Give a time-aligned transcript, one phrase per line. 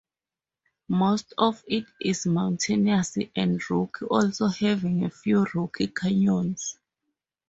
[0.87, 6.79] Most of it is mountainous and rocky, also having a few rocky canyons.